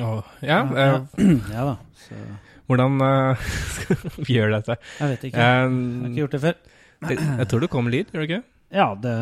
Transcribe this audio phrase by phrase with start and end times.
[0.00, 0.12] Ja,
[0.42, 1.76] ja, Ja, eh, ja da.
[2.00, 2.18] Så
[2.70, 4.76] hvordan uh, skal vi gjøre dette?
[5.00, 5.36] jeg vet ikke.
[5.36, 6.56] Jeg har Eh, ikke gjort det før.
[7.08, 8.42] det, jeg tror det kommer lyd, gjør det ikke?
[8.70, 9.12] Ja, det,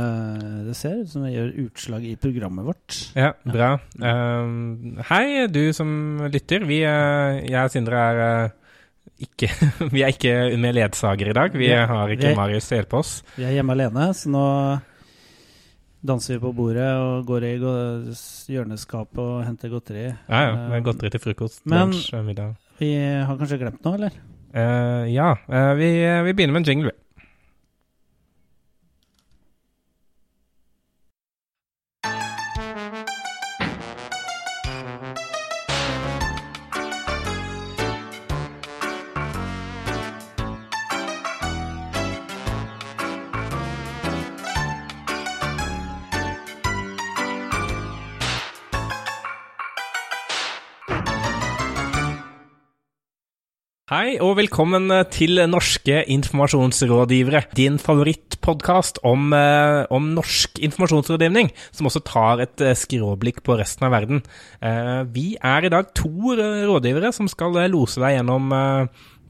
[0.66, 2.96] det ser ut som det gjør utslag i programmet vårt.
[3.16, 3.70] Ja, bra.
[3.96, 5.88] Um, hei, du som
[6.28, 6.66] lytter.
[6.68, 8.50] Vi, uh, jeg og Sindre er uh,
[9.24, 9.48] ikke
[9.94, 11.56] Vi er ikke med ledsager i dag.
[11.56, 13.14] Vi Vi- har vi- ikke Marius til å hjelpe oss.
[13.38, 14.44] Vi er hjemme alene, så nå
[16.04, 20.04] danser vi på bordet og går i hjørneskapet og henter godteri.
[20.28, 20.52] Ja, ja.
[20.54, 22.54] Det Eh, er godteri til frokost, men- lunsj, middag.
[22.78, 24.10] Vi har kanskje glemt noe, eller?
[24.54, 25.88] Uh, ja, Uh, vi,
[26.24, 26.92] vi begynner med en jingle.
[26.92, 26.96] vi.
[53.88, 57.40] Hei og velkommen eh, til Norske informasjonsrådgivere.
[57.56, 63.86] Din favorittpodkast om, eh, om norsk informasjonsrådgivning, som også tar et eh, skråblikk på resten
[63.88, 64.20] av verden.
[65.16, 68.52] Vi er i dag to rådgivere som skal lose deg gjennom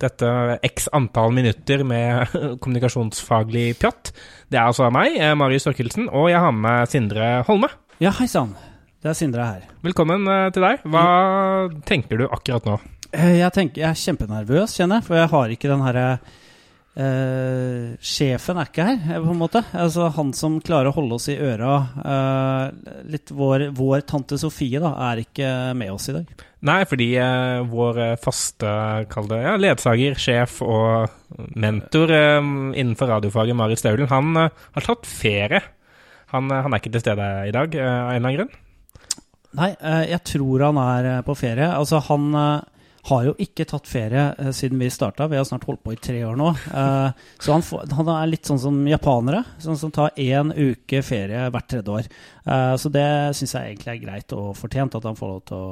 [0.02, 0.34] dette
[0.66, 2.26] x antall minutter med
[2.64, 4.10] kommunikasjonsfaglig pjatt.
[4.50, 7.70] Det er altså meg, Marius Størkelsen, og jeg har med Sindre Holme.
[8.02, 8.56] Ja, hei sann.
[8.98, 9.66] Det er Sindre her.
[9.86, 10.82] Velkommen til deg.
[10.82, 11.08] Hva
[11.86, 12.80] tenker du akkurat nå?
[13.12, 16.10] Eh, Jeg tenker, jeg er kjempenervøs, kjenner jeg, for jeg har ikke den herre
[16.98, 19.60] Uh, Sjefen er ikke her, eh, på en måte.
[19.70, 21.76] Altså Han som klarer å holde oss i øra.
[21.94, 26.32] Uh, litt vår, vår tante Sofie da, er ikke med oss i dag.
[26.66, 28.72] Nei, fordi uh, vår faste
[29.12, 35.60] kall det, ja, ledsager, sjef og mentor innenfor radiofaget, Marit Staulen, han har tatt ferie.
[36.32, 38.50] Han, han er ikke til stede i dag, av en eller annen grunn.
[39.60, 39.70] Nei,
[40.10, 41.70] jeg tror han er på ferie.
[41.78, 42.34] Altså, han
[43.08, 45.28] har jo ikke tatt ferie eh, siden vi starta.
[45.30, 46.52] Vi har snart holdt på i tre år nå.
[46.52, 51.02] Eh, Så han, får, han er litt sånn som japanere, sånn som tar én uke
[51.06, 52.08] ferie hvert tredje år.
[52.44, 53.08] Eh, Så det
[53.38, 55.70] syns jeg egentlig er greit og fortjent, at han får lov til å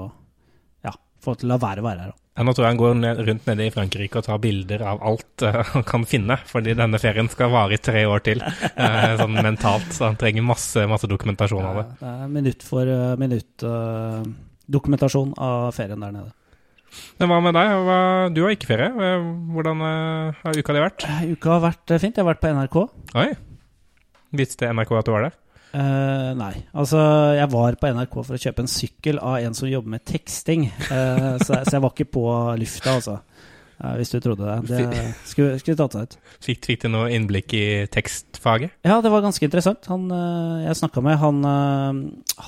[0.87, 2.15] ja, får til å la være å være her.
[2.37, 5.01] Ja, Nå tror jeg han går ned, rundt nede i Frankrike og tar bilder av
[5.09, 9.13] alt uh, han kan finne, fordi denne ferien skal vare i tre år til, uh,
[9.17, 11.87] sånn mentalt, så han trenger masse, masse dokumentasjon av det.
[12.03, 14.27] Det er minutt for uh, eh,
[14.77, 16.35] dokumentasjon av ferien der nede.
[17.21, 17.73] Men hva med deg?
[17.87, 17.99] Hva,
[18.33, 18.91] du har ikke ferie.
[18.93, 19.27] Eh,
[19.57, 21.09] Hvordan eh, har uka di vært?
[21.09, 22.13] Eh, Uka har vært fint.
[22.13, 22.79] Jeg har vært på NRK.
[23.23, 23.29] Oi,
[24.37, 25.43] visste NRK at du var der?
[25.77, 26.53] Uh, nei.
[26.73, 27.01] Altså,
[27.37, 30.71] jeg var på NRK for å kjøpe en sykkel av en som jobber med teksting.
[30.89, 32.25] Uh, så, så jeg var ikke på
[32.63, 33.19] lufta, altså.
[33.77, 34.55] Eh, hvis du trodde det.
[34.71, 36.15] Det skulle, skulle tatt seg ut.
[36.47, 38.73] Fikk, fikk du noe innblikk i tekstfaget?
[38.89, 39.85] Ja, det var ganske interessant.
[39.93, 40.07] Han
[40.65, 41.45] jeg snakka med, han,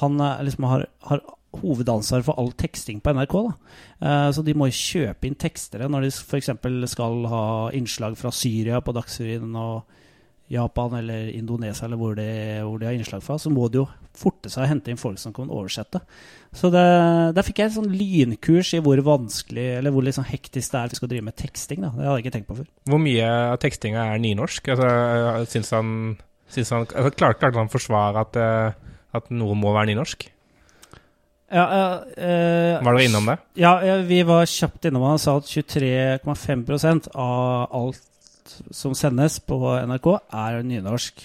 [0.00, 1.20] han liksom har, har
[1.56, 3.36] hovedansvar for all teksting på NRK.
[3.46, 3.76] Da.
[4.00, 6.52] Eh, så de må jo kjøpe inn tekstere når de f.eks.
[6.92, 7.44] skal ha
[7.76, 9.96] innslag fra Syria på Dagsrevyen og
[10.48, 12.28] Japan eller Indonesia eller hvor de,
[12.64, 13.36] hvor de har innslag fra.
[13.40, 16.00] Så må de jo forte seg å hente inn folk som kan oversette.
[16.56, 20.80] Så der fikk jeg et sånn lynkurs i hvor vanskelig eller hvor liksom hektisk det
[20.80, 21.84] er vi skal drive med teksting.
[21.84, 21.92] Da.
[21.92, 22.70] Det hadde jeg ikke tenkt på før.
[22.88, 24.72] Hvor mye av tekstinga er nynorsk?
[24.72, 24.88] Altså,
[25.52, 25.92] syns han,
[26.48, 30.30] syns han altså, klarte han å forsvare at, eh, at noe må være nynorsk?
[31.50, 31.64] Ja,
[32.16, 33.38] eh, Var dere innom det?
[33.56, 35.08] Ja, eh, vi var kjapt innom det.
[35.14, 38.04] han sa at 23,5% av alt
[38.70, 41.22] som sendes på NRK, er nynorsk.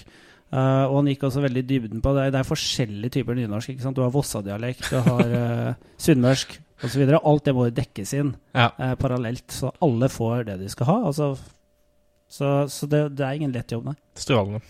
[0.53, 2.28] Eh, og han gikk også veldig i dybden på det.
[2.35, 3.69] Det er forskjellige typer nynorsk.
[3.73, 3.95] ikke sant?
[3.97, 5.73] Du har Vossa-dialekt, du har uh,
[6.06, 7.03] sunnmørsk osv.
[7.19, 8.69] Alt det må dekkes inn Ja.
[8.78, 10.97] eh, parallelt, så alle får det de skal ha.
[11.09, 11.33] Altså,
[12.29, 13.95] så så det, det er ingen lett jobb, nei.
[14.19, 14.62] Strålende.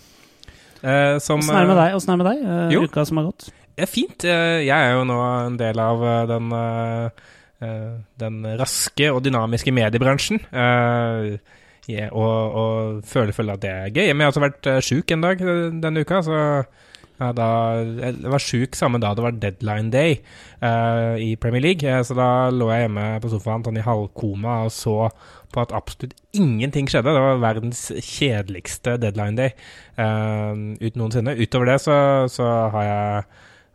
[1.23, 1.93] Som, Åssen er det med deg?
[1.95, 2.41] Er det med deg?
[2.43, 2.81] Uh, jo.
[2.87, 3.47] uka som har gått?
[3.73, 4.25] Det er fint.
[4.27, 5.17] Eh, Jeg er jo nå
[5.47, 6.51] en del av den,
[8.21, 10.43] den raske og dynamiske mediebransjen.
[12.11, 14.11] og, og føler, føler at det er gøy.
[14.11, 16.21] Men jeg har også vært uh, sjuk en dag denne uka.
[16.27, 16.37] Så
[17.19, 17.47] da,
[17.77, 20.17] jeg var sjuk samme da det var deadline day
[20.63, 21.85] uh, i Premier League.
[21.87, 24.97] Eh, så da lå jeg hjemme på sofaen sånn i halvkoma og så
[25.53, 27.13] på at absolutt ingenting skjedde.
[27.13, 29.53] Det var verdens kjedeligste deadline day
[30.01, 31.37] uh, uten noensinne.
[31.37, 31.97] Utover det så,
[32.33, 33.25] så har jeg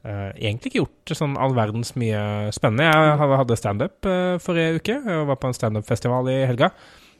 [0.08, 2.86] Uh, egentlig ikke gjort sånn all verdens mye spennende.
[2.86, 4.94] Jeg hadde standup uh, forrige uke.
[5.02, 6.70] og var på en standup-festival i helga.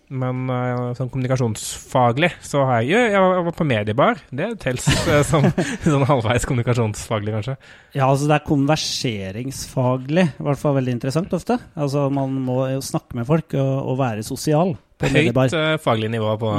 [0.09, 4.21] Men uh, sånn kommunikasjonsfaglig så har jeg jo Jeg var, jeg var på mediebar.
[4.41, 5.45] Det tels uh, som
[5.85, 7.57] sånn halvveis kommunikasjonsfaglig, kanskje.
[7.93, 11.59] Ja, altså det er konverseringsfaglig, i hvert fall veldig interessant ofte.
[11.77, 15.53] Altså Man må jo snakke med folk og, og være sosial på Høyt mediebar.
[15.53, 16.55] uh, faglig nivå på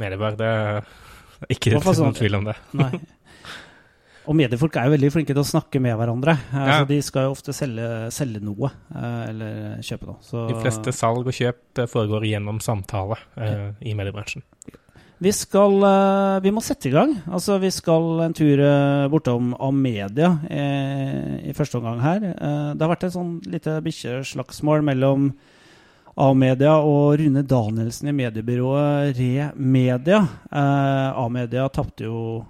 [0.00, 0.38] mediebar.
[0.38, 2.16] Det er ikke noen sånn?
[2.16, 2.56] tvil om det.
[2.78, 2.92] Nei.
[4.24, 6.32] Og mediefolk er jo veldig flinke til å snakke med hverandre.
[6.32, 6.64] Eh, Ja.
[6.64, 10.16] Altså, de skal jo ofte selge, selge noe, eh, eller kjøpe noe.
[10.22, 13.72] Så De fleste salg og kjøp eh, foregår gjennom samtale ja.
[13.80, 14.42] i mediebransjen.
[15.20, 15.80] vi skal
[16.42, 17.22] Vi må sette i gang.
[17.30, 18.60] Altså, vi skal en tur
[19.10, 22.20] bortom Amedia i, i første omgang her.
[22.20, 25.32] Det har vært et sånn lite bikkjeslagsmål mellom
[26.16, 30.20] A-media og Rune Danielsen i mediebyrået Remedia.
[30.46, 32.44] Eh, A-media tapte jo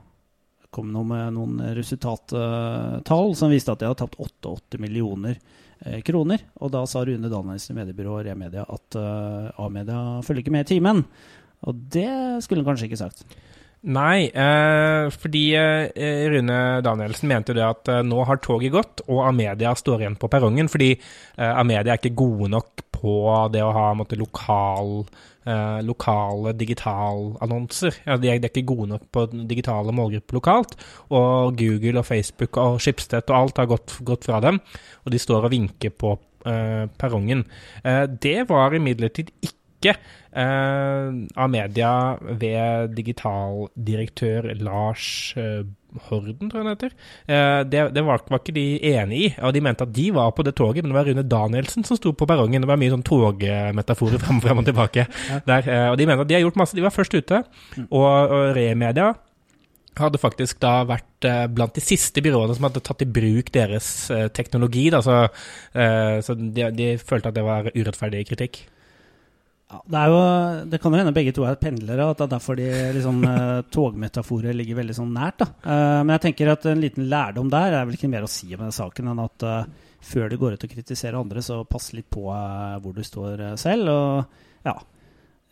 [0.74, 5.38] kom nå med noen resultattall som viste at de hadde tapt 88 millioner
[5.84, 6.42] eh, kroner.
[6.60, 10.72] Og da sa Rune Danielsen i mediebyrået Remedia at eh, A-media følger ikke med i
[10.74, 11.04] timen.
[11.64, 12.10] Og det
[12.44, 13.26] skulle han kanskje ikke sagt.
[13.84, 19.02] Nei, eh, fordi eh, Rune Danielsen mente jo det at eh, nå har toget gått,
[19.12, 20.70] og Amedia står igjen på perrongen.
[20.72, 23.18] Fordi eh, Amedia er ikke gode nok på
[23.52, 25.02] det å ha måtte, lokal,
[25.46, 28.00] eh, lokale digitalannonser.
[28.04, 30.76] Ja, de, er, de er ikke gode nok på digitale målgrupper lokalt.
[31.10, 34.60] Og Google og Facebook og Schibsted og alt har gått, gått fra dem,
[35.04, 36.16] og de står og vinker på
[36.48, 37.44] eh, perrongen.
[37.84, 41.90] Eh, det var imidlertid ikke eh, av media
[42.24, 45.06] ved digitaldirektør Lars
[45.40, 45.64] eh,
[46.08, 46.94] Horden, tror jeg han heter.
[47.30, 50.32] Eh, det det var, var ikke de enig i, og de mente at de var
[50.34, 52.64] på det toget, men det var Rune Danielsen som sto på perrongen.
[52.64, 55.06] Det var mye sånn togmetaforer fram, fram og tilbake
[55.46, 55.70] der.
[55.92, 57.44] og de mente at de har gjort masse, de var først ute,
[57.86, 59.12] og, og Remedia
[59.94, 64.88] hadde faktisk da vært blant de siste byråene som hadde tatt i bruk deres teknologi.
[64.90, 65.28] Da, så
[66.26, 68.64] så de, de følte at det var urettferdig kritikk.
[69.70, 70.18] Ja, det, jo,
[70.70, 73.62] det kan jo hende begge to er pendlere, at det er derfor de liksom, eh,
[73.72, 75.40] togmetaforer ligger veldig sånn nært.
[75.40, 75.48] Da.
[75.64, 78.50] Eh, men jeg tenker at en liten lærdom der er vel ikke mer å si
[78.52, 81.94] om den saken enn at eh, før du går ut og kritiserer andre, så pass
[81.96, 83.88] litt på hvor du står selv.
[83.88, 84.74] Og ja,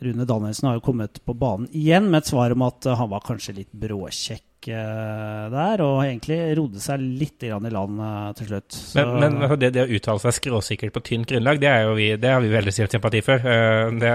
[0.04, 3.24] Rune Danielsen har jo kommet på banen igjen med et svar om at han var
[3.24, 8.76] kanskje litt bråkjekk der, og egentlig rodde seg litt i land eh, til slutt.
[8.76, 11.96] Så, Men, men det, det å uttale seg skråsikkert på tynt grunnlag, det, er jo
[11.98, 13.42] vi, det har vi veldig stor sympati for.
[13.42, 14.14] Eh, Det,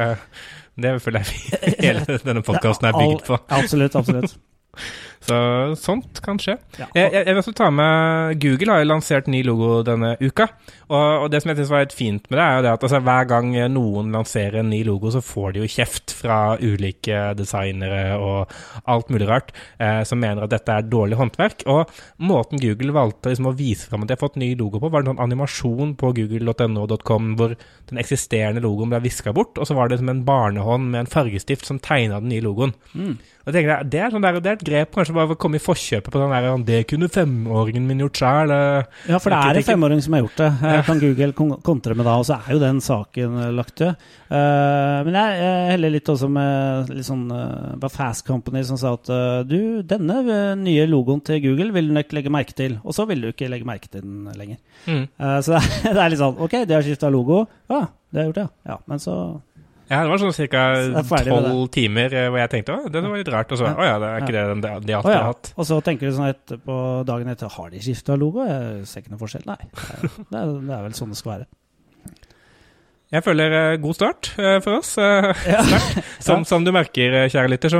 [0.77, 3.41] det føler jeg vi, hele denne podkasten er bygd på.
[3.59, 4.37] Absolutt, absolutt.
[5.27, 5.37] Så
[5.81, 6.55] sånt kan skje.
[6.79, 6.87] Ja.
[6.95, 10.47] Jeg, jeg, vil også ta med Google har jo lansert ny logo denne uka.
[10.87, 12.85] Og, og det som jeg synes var litt fint med det, er jo det at
[12.87, 17.33] altså, hver gang noen lanserer en ny logo, så får de jo kjeft fra ulike
[17.37, 18.53] designere og
[18.87, 19.51] alt mulig rart
[19.83, 21.67] eh, som mener at dette er dårlig håndverk.
[21.67, 21.91] Og
[22.23, 25.03] måten Google valgte liksom, å vise fram at de har fått ny logo på, var
[25.03, 27.57] en sånn animasjon på google.no.com hvor
[27.91, 31.11] den eksisterende logoen ble viska bort, og så var det som en barnehånd med en
[31.11, 32.75] fargestift som tegna den nye logoen.
[33.47, 35.41] Og jeg tenker, det er, sånn der, det er et grep kanskje bare for å
[35.45, 38.53] komme i forkjøpet på den der Det kunne femåringen min gjort sjæl.
[39.09, 40.51] Ja, for det er en femåring som har gjort det.
[40.61, 44.07] Jeg Kan Google kontre med da, og så er jo den saken eh, lagt død.
[44.27, 47.27] Eh, men jeg, heller litt også med litt sånn
[47.81, 51.89] var Fast Company som sa at eh, du, denne eh, nye logoen til Google vil
[51.89, 54.59] du nok legge merke til, og så vil du ikke legge merke til den lenger.
[54.85, 55.05] Mm.
[55.05, 57.45] Eh, så det er, litt sånn Ok, de har skifta logo.
[57.71, 58.49] Ja, det har jeg gjort ja.
[58.73, 59.15] Ja, men så
[59.87, 60.63] Ja, det var sånn ca.
[61.23, 63.53] tolv timer eh, hvor jeg tenkte å, det var litt rart.
[63.55, 65.53] Og så å ja, det er ikke det de, alltid har hatt.
[65.55, 68.43] Og så tenker du sånn etterpå dagen etter Har de skifta logo?
[68.47, 69.47] Jeg ser ikke noe forskjell.
[69.47, 69.61] Nei.
[70.27, 71.47] Det er, det er vel sånn det skal være.
[73.07, 74.97] Jeg føler eh, god start eh, for oss.
[74.99, 75.61] eh, Ja.
[76.27, 77.79] Som, som du merker, kjære lytter, så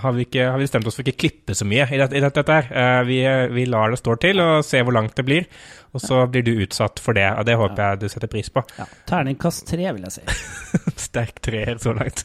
[0.00, 2.16] har vi, ikke, har vi bestemt oss for ikke å klippe så mye i dette,
[2.16, 3.02] i dette, her.
[3.04, 3.18] Vi,
[3.52, 5.48] vi lar det stå til og ser hvor langt det blir.
[5.92, 8.62] Og så blir du utsatt for det, og det håper jeg du setter pris på.
[8.78, 8.86] Ja.
[9.10, 10.38] Terningkast tre, vil jeg si.
[11.10, 12.22] Sterk treer så langt.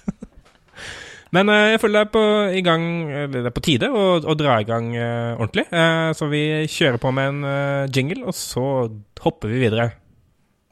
[1.36, 2.24] Men jeg føler det er på,
[2.62, 2.86] i gang,
[3.34, 5.66] det er på tide å, å dra i gang ordentlig.
[6.16, 6.46] Så vi
[6.78, 8.64] kjører på med en jingle, og så
[9.26, 9.90] hopper vi videre.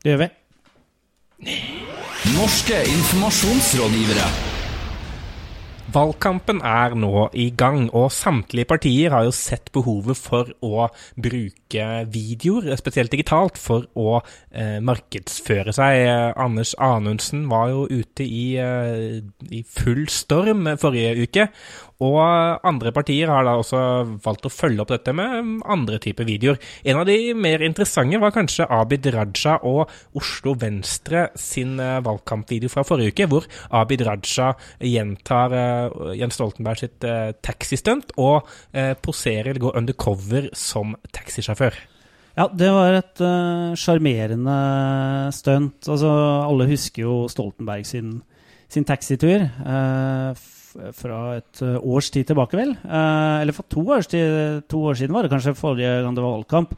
[0.05, 0.31] Det gjør vi.
[1.43, 4.27] Norske informasjonsrådgivere.
[5.93, 10.88] Valgkampen er nå i gang, og samtlige partier har jo sett behovet for å
[11.21, 16.07] bruke videoer, spesielt digitalt, for å eh, markedsføre seg.
[16.39, 19.19] Anders Anundsen var jo ute i, eh,
[19.51, 21.50] i full storm forrige uke,
[22.01, 22.17] og
[22.65, 23.79] andre partier har da også
[24.23, 26.57] valgt å følge opp dette med andre typer videoer.
[26.83, 32.71] En av de mer interessante var kanskje Abid Raja og Oslo Venstre sin eh, valgkampvideo
[32.73, 38.50] fra forrige uke, hvor Abid Raja gjentar eh, Jens Stoltenberg sitt eh, taxistunt og
[39.03, 41.75] poserer eller går undercover som taxisjåfør.
[42.33, 43.21] Ja, det var et
[43.77, 45.85] sjarmerende uh, stunt.
[45.85, 46.09] Altså,
[46.47, 48.15] alle husker jo Stoltenberg sin,
[48.73, 49.45] sin taxitur.
[50.33, 50.52] f-
[50.98, 52.72] fra et eh, års tid tilbake, vel.
[52.84, 56.38] Eh, eller for to, tid, to år siden var det kanskje, forrige gang det var
[56.39, 56.74] valgkamp.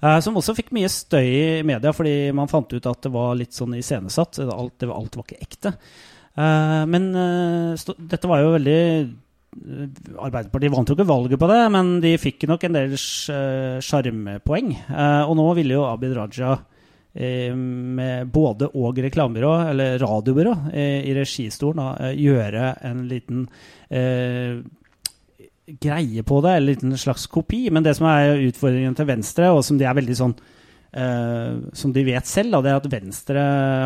[0.00, 1.26] Eh, som også fikk mye støy
[1.60, 4.38] i media, fordi man fant ut at det var litt sånn iscenesatt.
[4.46, 5.74] Alt, var- alt var ikke ekte.
[6.38, 8.80] Eh, men eh, dette var jo veldig
[10.20, 14.68] Arbeiderpartiet vant jo ikke valget på det, men de fikk nok en del sj- sjarmpoeng.
[14.86, 16.69] Eh, og nå ville jo Abid Raja eh,
[17.12, 23.48] med både og reklamebyrå, eller radiobyrå, eh, i registolen eh, gjøre en liten
[23.90, 24.60] eh,
[25.80, 27.68] greie på det, eller en liten slags kopi.
[27.70, 30.36] Men det som er utfordringen til Venstre, og som de er veldig sånn
[30.92, 33.44] eh, Som de vet selv, da, det er at Venstre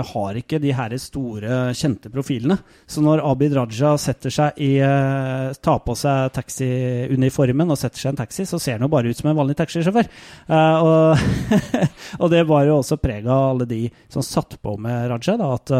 [0.08, 2.58] har ikke de her store, kjente profilene.
[2.86, 8.10] Så når Abid Raja setter seg i eh, tar på seg taxiuniformen og setter seg
[8.10, 10.10] i en taxi, så ser han jo bare ut som en vanlig taxisjåfør.
[10.48, 11.28] Eh, og,
[12.22, 15.54] og det var jo også preg av alle de som satt på med Raja, da,
[15.58, 15.76] at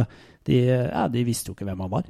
[0.49, 2.05] de, ja, de visste jo ikke hvem han var.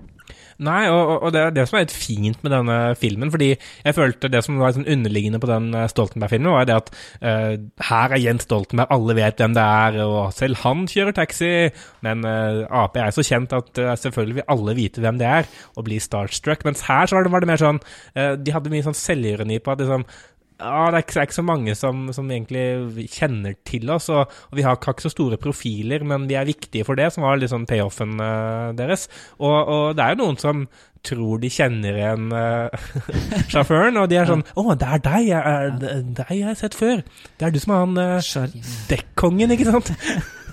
[0.65, 3.95] Nei, og, og- det er det som er litt fint med denne filmen, fordi jeg
[3.97, 7.55] følte det som var sånn underliggende på den eh, Stoltenberg-filmen, var det at uh,
[7.91, 11.51] her er Jens Stoltenberg, alle vet hvem det er, og selv han kjører taxi,
[12.07, 15.51] men uh, Ap er så kjent at uh, selvfølgelig vil alle vite hvem det er,
[15.77, 17.83] og bli starstruck, mens her så var det, var det mer sånn,
[18.15, 20.05] de hadde mye sånn selvironi på at liksom,
[20.61, 24.63] ja, det er ikke, så mange som, som egentlig kjenner til oss, og, og vi
[24.63, 28.21] har ikke så store profiler, men vi er viktige for det, som var liksom payoffen
[28.23, 29.09] uh, deres.
[29.41, 30.67] Og, og det er jo noen som
[31.05, 32.87] tror de kjenner igjen uh,
[33.53, 35.27] sjåføren, og de er sånn 'Å, det er deg!
[35.33, 37.03] Jeg, er, er deg jeg har sett før!'
[37.35, 38.57] Det er du som er han uh,
[38.93, 39.93] dekkongen, ikke sant?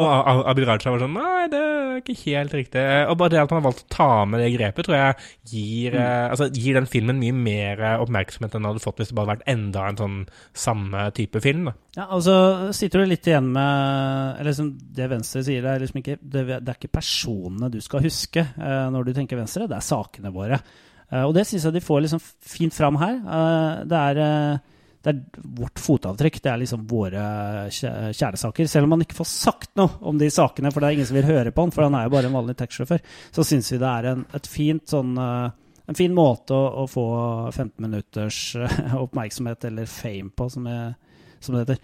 [0.00, 0.06] og
[0.50, 2.84] Abid Raja var sånn Nei, det er ikke helt riktig.
[3.10, 5.96] Og bare det at han har valgt å ta med det grepet, tror jeg gir,
[5.96, 6.34] mm.
[6.34, 9.28] altså, gir den filmen mye mer eh, oppmerksomhet enn den hadde fått hvis det bare
[9.28, 10.18] hadde vært enda en sånn
[10.66, 11.70] samme type film.
[11.70, 11.76] Da.
[11.98, 12.34] Ja, altså
[12.76, 16.44] sitter du litt igjen med eller liksom Det Venstre sier, det er liksom ikke det,
[16.46, 20.34] det er ikke personene du skal huske eh, når du tenker Venstre, det er sakene
[20.34, 20.60] våre.
[21.08, 23.16] Eh, og det syns jeg de får liksom fint fram her.
[23.18, 27.22] Eh, det, er, eh, det er vårt fotavtrykk, det er liksom våre
[27.70, 28.66] kjæresaker.
[28.66, 31.18] Selv om man ikke får sagt noe om de sakene, for det er ingen som
[31.20, 33.04] vil høre på han, for han er jo bare en vanlig taxisjåfør,
[33.36, 35.48] så syns vi det er en, fint sånn eh,
[35.88, 37.06] en fin måte å, å få
[37.52, 41.80] 15 minutters eh, oppmerksomhet, eller fame, på, som, jeg, som det heter.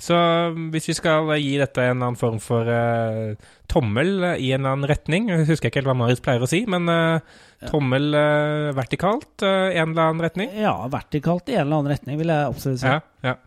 [0.00, 3.34] Så um, hvis vi skal gi dette en annen form for uh,
[3.70, 6.50] tommel eh, i en eller annen retning Jeg husker ikke helt hva Marit pleier å
[6.50, 7.22] si, men uh,
[7.70, 10.52] tommel uh, vertikalt eh, i en eller annen retning?
[10.58, 12.90] Ja, vertikalt i en eller annen retning, vil jeg absolutt si.
[12.90, 13.38] Ja, ja.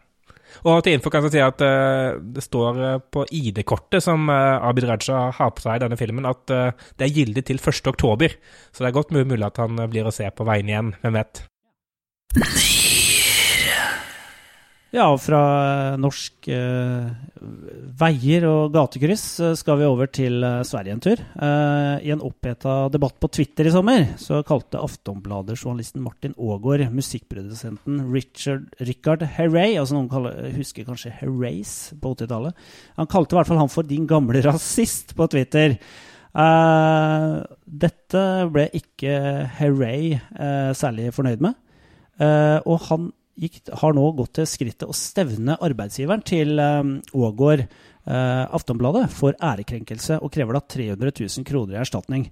[0.66, 4.68] Og til info kan jeg si at eh, det står eh, på ID-kortet som eh,
[4.70, 7.92] Abid Raja har på seg i denne filmen, at eh, det er gildig til 1.
[7.94, 8.38] oktober.
[8.72, 11.22] Så det er godt mulig at han eh, blir å se på veien igjen, hvem
[11.22, 11.46] vet.
[14.96, 17.08] Ja, og fra eh, norsk eh,
[18.00, 21.20] veier og gatekryss eh, skal vi over til eh, Sverige en tur.
[21.20, 28.00] Eh, I en oppheta debatt på Twitter i sommer så kalte Aftonbladet-journalisten Martin Aagaard musikkprodusenten
[28.14, 32.56] Richard, Richard Herrey, altså noen kaller, husker kanskje Herreys på 80-tallet,
[32.96, 35.76] han kalte i hvert fall han for 'din gamle rasist' på Twitter.
[36.32, 38.26] Eh, dette
[38.56, 39.20] ble ikke
[39.60, 40.16] Herrey
[40.80, 41.60] særlig fornøyd med.
[42.18, 47.68] Uh, og han gikk, har nå gått til skrittet å stevne arbeidsgiveren til um, Aagaard,
[48.08, 52.26] eh, Aftonbladet, for ærekrenkelse, og krever da 300 000 kroner i erstatning.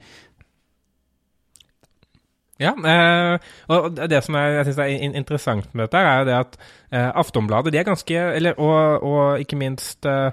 [2.58, 6.58] Ja, eh, og det- som er, jeg synes er interessant med dette, er det at
[6.92, 10.32] eh, Aftonbladet de er ganske eller, og, og ikke minst eh,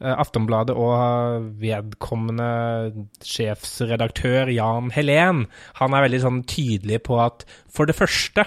[0.00, 5.48] eh, Aftonbladet og vedkommende sjefsredaktør Jan Helen,
[5.80, 8.46] han er veldig sånn tydelig på at for det første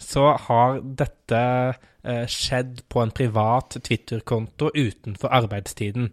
[0.00, 1.40] så har dette
[2.02, 6.10] eh, skjedd på en privat Twitter-konto utenfor arbeidstiden.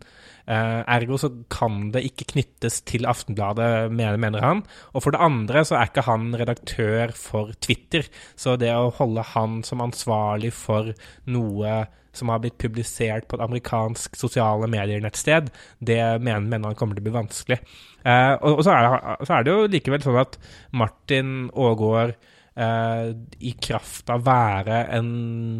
[0.48, 4.64] Eh, ergo så kan det ikke knyttes til Aftenbladet, mener, han.
[4.94, 9.26] Og for det andre så er ikke han redaktør for Twitter, så det å holde
[9.34, 10.94] han som ansvarlig for
[11.32, 11.86] noe
[12.18, 17.06] som har blitt publisert på et amerikansk sosiale medier-nettsted, det mener, mener han kommer til
[17.06, 17.60] å bli vanskelig.
[18.08, 20.40] Eh, og så, er det, så er det jo likevel sånn at
[20.82, 22.18] Martin Aagaard
[22.58, 25.12] eh, i kraft av å være en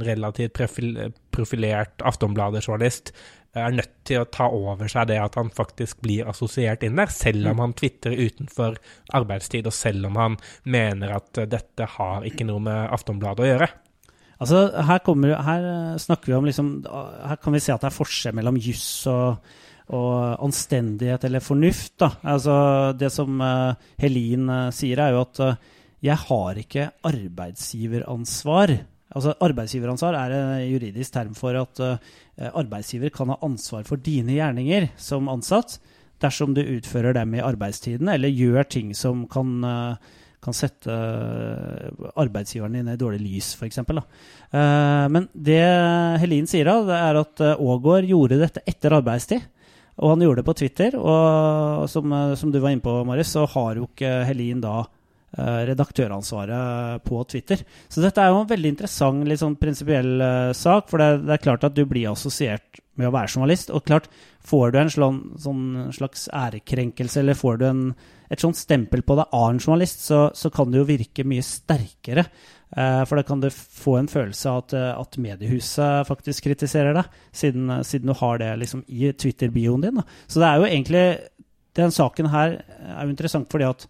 [0.06, 0.58] relativt
[1.32, 3.14] profilert Aftonbladet-journalist,
[3.58, 7.12] er nødt til å ta over seg det at han faktisk blir assosiert inn der,
[7.14, 8.78] selv om han tvitrer utenfor
[9.18, 13.52] arbeidstid, og selv om han mener at eh, dette har ikke noe med Aftonbladet å
[13.52, 13.70] gjøre.
[14.38, 17.90] Altså, her, kommer, her eh, snakker vi om liksom Her kan vi se at det
[17.90, 19.40] er forskjell mellom juss og,
[19.98, 21.96] og anstendighet eller fornuft.
[22.04, 22.12] Da.
[22.36, 22.58] Altså,
[23.00, 25.58] det som eh, Helin eh, sier, er jo at eh,
[26.04, 28.74] jeg har ikke arbeidsgiveransvar.
[29.18, 34.36] Altså, arbeidsgiveransvar er en juridisk term for at eh, arbeidsgiver kan ha ansvar for dine
[34.36, 35.80] gjerninger som ansatt
[36.22, 42.06] dersom du utfører dem i arbeidstiden eller gjør ting som kan, eh, kan sette eh,
[42.20, 43.82] arbeidsgiveren din i dårlig lys, f.eks.
[44.48, 45.64] Uh, men det
[46.22, 49.42] Helin sier, da, det er at Aagaard gjorde dette etter arbeidstid.
[49.98, 50.94] Og han gjorde det på Twitter.
[50.94, 54.84] Og som, som du var inne på, Marius, så har jo ikke Helin da
[55.36, 57.62] redaktøransvaret på Twitter.
[57.92, 60.88] Så dette er jo en veldig interessant, litt sånn prinsipiell eh, sak.
[60.92, 63.74] For det, det, er klart at du blir assosiert med å være journalist.
[63.76, 64.08] Og klart,
[64.48, 65.66] får du en sånn, sånn
[65.96, 67.84] slags ærekrenkelse, eller får du en,
[68.32, 71.46] et sånt stempel på deg av en journalist, så, så kan det jo virke mye
[71.46, 72.26] sterkere.
[72.76, 76.98] Eh, for da kan du få en følelse av at, eh, at mediehuset faktisk kritiserer
[76.98, 80.02] deg, siden, siden du har det liksom i Twitter-bioen din.
[80.02, 80.08] Da.
[80.28, 81.08] Så det er jo egentlig
[81.78, 83.84] Den saken her er jo interessant fordi at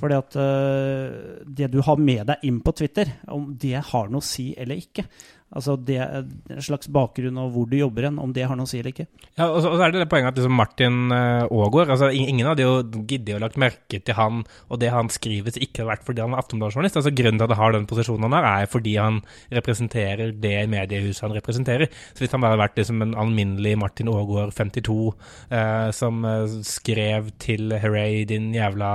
[0.00, 4.24] fordi at uh, det du har med deg inn på Twitter, om det har noe
[4.24, 5.04] å si eller ikke,
[5.50, 8.70] Altså det, En slags bakgrunn og hvor du jobber hen, om det har noe å
[8.70, 9.08] si eller ikke.
[9.34, 12.10] Ja, og så, og så er det det poenget at liksom Martin Aagaard uh, altså
[12.14, 12.76] Ingen hadde jo
[13.08, 16.34] giddet å lagt merke til han og det han skriver, ikke hadde vært fordi han
[16.34, 17.00] er Aftenbladet-journalist.
[17.00, 20.56] Altså Grunnen til at han har den posisjonen han har, er fordi han representerer det
[20.70, 21.90] mediehuset han representerer.
[22.12, 26.46] Så hvis han bare hadde vært liksom en alminnelig Martin Aagaard 52 uh, som uh,
[26.66, 28.92] skrev til Hooray, din jævla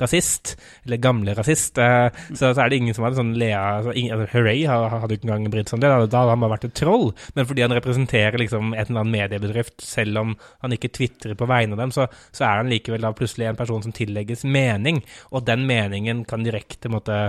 [0.00, 0.54] rasist,
[0.86, 4.30] eller gamle rasist, uh, så, så, er det ingen som hadde sånn lea altså, altså,
[4.34, 5.92] Hooray hadde jo ikke engang brydd seg om det.
[5.92, 7.08] Da hadde han bare vært et troll.
[7.36, 10.34] Men fordi han representerer liksom et eller annet mediebedrift, selv om
[10.64, 13.58] han ikke tvitrer på vegne av dem, så, så, er han likevel da plutselig en
[13.58, 15.02] person som tillegges mening.
[15.32, 17.20] Og den meningen kan direkte måtte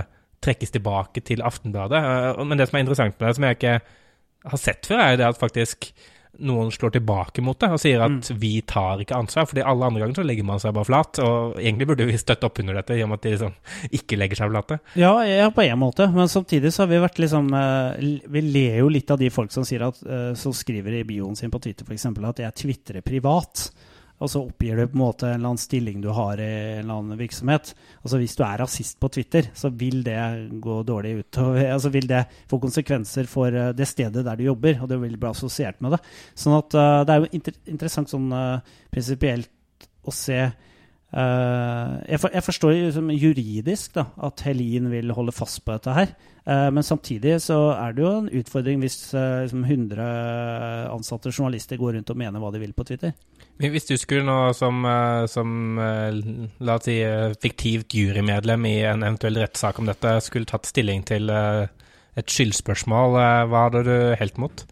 [0.44, 1.98] trekkes tilbake til Aftenbladet.
[1.98, 3.74] Eh, men det som er interessant med det, som jeg ikke
[4.48, 5.90] har sett før, er jo det at faktisk
[6.38, 8.38] noen slår tilbake mot det og sier at mm.
[8.40, 9.48] vi tar ikke ansvar.
[9.50, 11.20] fordi alle andre ganger så legger man seg bare flat.
[11.24, 14.20] Og egentlig burde vi støtte opp under dette, i og med at de liksom ikke
[14.20, 14.80] legger seg flate.
[15.00, 16.08] Ja, ja, på en måte.
[16.14, 19.54] Men samtidig så har vi vært liksom eh, Vi ler jo litt av de folk
[19.54, 22.08] som sier at, eh, som skriver i bioen sin på Twitter f.eks.
[22.12, 23.70] at jeg tvitrer privat
[24.18, 26.80] og så oppgir du på en måte en eller annen stilling du har i en
[26.82, 27.70] eller annen virksomhet.
[28.02, 30.18] Altså Hvis du er rasist på Twitter, så vil det
[30.62, 34.82] gå dårlig utover Altså vil det få konsekvenser for eh, det stedet der du jobber,
[34.82, 36.00] og det vil bli assosiert med det.
[36.34, 40.40] Sånn at uh, det er jo inter interessant sånn uh, prinsipielt å se
[41.08, 46.12] jeg, for, jeg, forstår liksom, juridisk da, at Helin vil holde fast på dette her.
[46.48, 50.04] Uh, men samtidig så er det jo en utfordring hvis uh, liksom 100
[50.92, 53.16] ansatte journalister går rundt og mener hva de vil på Twitter.
[53.58, 56.18] Hvis du skulle nå som, eh, som eh,
[56.62, 61.02] la oss si, eh, fiktivt jurymedlem i en eventuell rettssak om dette, skulle tatt stilling
[61.02, 63.18] til et skyldspørsmål,
[63.50, 64.62] hva hadde du helt mot?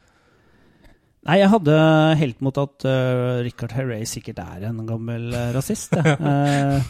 [1.27, 1.79] Nei, jeg hadde
[2.21, 5.97] helt mot at uh, Richard Herrey sikkert er en gammel uh, rasist.
[5.97, 6.17] Jeg.
[6.27, 6.83] Uh,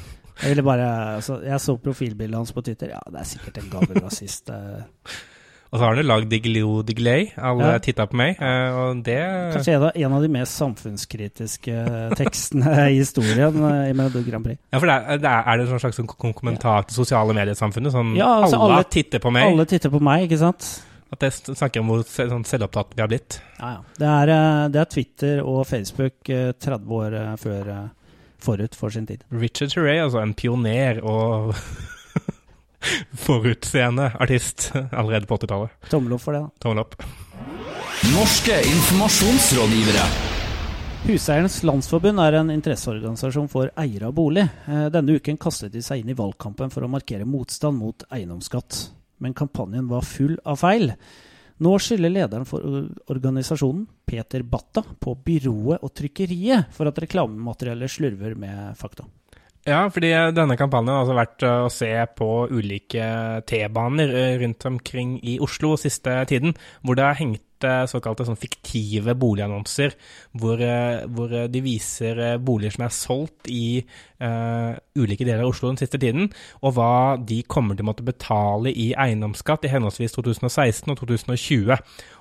[0.42, 2.90] jeg ville bare altså, Jeg så profilbildet hans på Twitter.
[2.92, 4.50] Ja, det er sikkert en gammel rasist.
[5.66, 7.30] Og så har han jo lagd Diglio Digley.
[7.36, 7.78] Alle ja.
[7.82, 9.18] titta på meg, eh, og det
[9.56, 11.74] Kanskje en av de mest samfunnskritiske
[12.20, 14.60] tekstene i historien eh, i Melodi Grand Prix.
[14.70, 17.94] Ja, for det er, det er, er det en slags sånn kommentar til sosiale mediesamfunnet?
[17.94, 19.50] Sånn ja, altså alle, alle, titter på meg?
[19.50, 20.70] Alle titter på meg, ikke sant?
[21.14, 23.38] At det snakker om hvor sånn selvopptatt vi har blitt?
[23.60, 23.84] Ja, ja.
[24.00, 27.70] Det er, eh, det er Twitter og Facebook 30 år før
[28.42, 29.24] forut for sin tid.
[29.30, 31.54] Richard Turay, altså en pioner og
[33.26, 35.76] forutseende artist allerede på 80-tallet.
[35.90, 36.62] Tommel opp for det, da.
[36.62, 36.98] Tommel opp.
[38.12, 40.06] Norske informasjonsrådgivere.
[41.06, 44.42] Huseiernes Landsforbund er en interesseorganisasjon for eiere av bolig.
[44.66, 48.80] Eh, denne uken kastet de seg inn i valgkampen for å markere motstand mot eiendomsskatt.
[49.22, 50.92] Men kampanjen var full av feil.
[51.64, 52.64] Nå skylder lederen for
[53.12, 59.06] organisasjonen, Peter Batta, på byrået og trykkeriet for at reklamemateriellet slurver med fakta.
[59.66, 63.06] Ja, fordi denne kampanjen har altså vært å se på ulike
[63.50, 66.54] T-baner eh, rundt omkring i Oslo siste tiden,
[66.86, 67.42] hvor det har hengt
[67.88, 69.94] såkalte sånn fiktive boligannonser,
[70.36, 73.84] hvor, eh, hvor, de viser eh, boliger som er solgt i
[74.22, 76.30] uh, ulike deler av Oslo den siste tiden,
[76.64, 81.74] og hva de kommer til å måtte betale i eiendomsskatt i henholdsvis 2016 og 2020.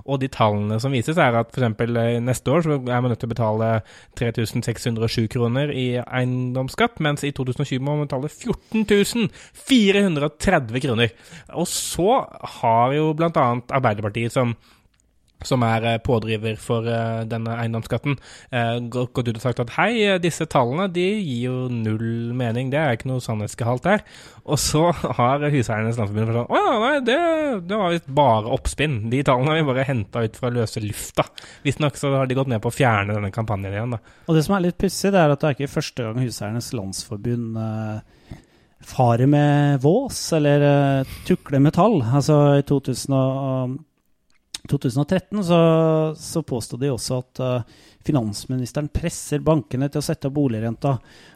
[0.05, 1.77] Og de tallene som vises, er at f.eks.
[2.23, 3.71] neste år så er man nødt til å betale
[4.19, 8.85] 3607 kroner i eiendomsskatt, mens i 2020 må man betale 14
[9.65, 11.15] 430 kroner.
[11.55, 12.21] Og så
[12.59, 13.47] har jo bl.a.
[13.75, 14.55] Arbeiderpartiet som
[15.47, 18.17] som er eh, pådriver for uh, denne eiendomsskatten,
[18.53, 22.81] uh, gått ut og sagt at hei, disse tallene de gir jo null mening, det
[22.81, 24.05] er ikke noe sannhetsgehalt der.
[24.45, 24.87] Og så
[25.19, 27.19] har Huseiernes Landsforbund sagt å ja, nei, det,
[27.69, 28.99] det var visst bare oppspinn.
[29.13, 31.27] De tallene har vi bare henta ut fra løse lufta.
[31.65, 34.17] Visstnok så har de gått med på å fjerne denne kampanjen igjen, da.
[34.25, 36.71] Og det som er litt pussig, det er at det er ikke første gang Huseiernes
[36.75, 37.59] Landsforbund
[38.85, 41.99] farer med vås eller tukler med tall.
[42.05, 43.77] Altså i 2000 og
[44.69, 45.59] 2013 så,
[46.17, 50.95] så påstod de også at uh, finansministeren presser bankene til å sette opp boligrenta.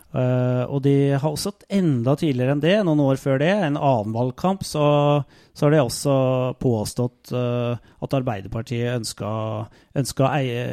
[0.10, 4.16] Eh, og de har også enda tidligere enn det, noen år før det, en annen
[4.16, 4.86] valgkamp, så,
[5.54, 6.16] så har de også
[6.58, 9.30] påstått uh, at Arbeiderpartiet ønska,
[10.02, 10.64] ønska eie,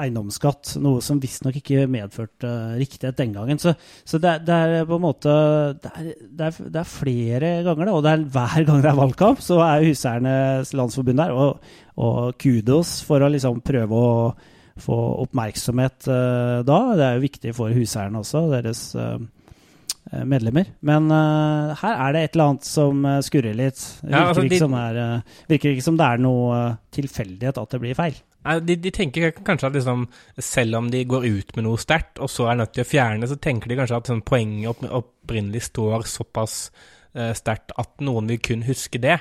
[0.00, 3.60] eiendomsskatt, noe som visstnok ikke medførte riktighet den gangen.
[3.60, 3.74] Så,
[4.08, 5.36] så det, det, er på en måte
[5.82, 8.92] det er, det, er, det er, flere ganger, da, og det er hver gang det
[8.94, 11.36] er valgkamp, så er Huseiernes Landsforbund der.
[11.36, 14.12] Og, og kudos for å liksom prøve å
[14.82, 16.78] få oppmerksomhet uh, da.
[16.98, 19.18] Det er jo viktig for huseierne også, deres uh,
[20.24, 20.70] medlemmer.
[20.86, 23.82] Men uh, her er det et eller annet som skurrer litt.
[24.00, 26.62] Det virker, ja, altså, ikke de, er, virker, ikke som det er noe
[26.94, 28.18] tilfeldighet at det blir feil.
[28.64, 30.06] De, de, tenker kanskje at liksom,
[30.40, 33.28] selv om de går ut med noe sterkt, og så er nødt til å fjerne,
[33.28, 36.54] så tenker de kanskje at sånn, poenget opp, opprinnelig står såpass
[37.18, 39.18] uh, sterkt at noen vil kun huske det.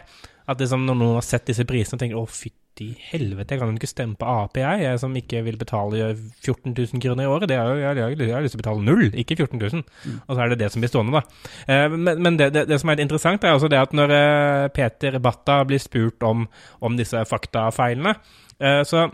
[0.47, 3.61] At liksom, når noen har sett disse prisene og tenker 'å, fytti i helvete, jeg
[3.61, 7.25] kan jo ikke stemme på Ap, jeg, jeg som ikke vil betale 14 000 kroner
[7.25, 7.49] i året.
[7.49, 9.83] Det er jo, jeg, jeg, jeg, har lyst til å betale null, ikke 14 000.
[9.83, 10.17] Mm.
[10.25, 11.53] Og så er det det som blir stående, da.
[11.67, 14.65] Eh, men, men det, det, det, som er interessant, er også det at når eh,
[14.75, 16.47] Peter Batta blir spurt om,
[16.79, 18.17] om disse faktafeilene,
[18.59, 19.07] eh, så,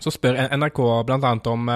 [0.00, 1.36] så spør NRK bl.a.
[1.52, 1.72] om